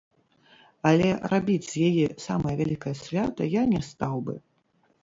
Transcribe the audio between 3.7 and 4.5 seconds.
не стаў бы.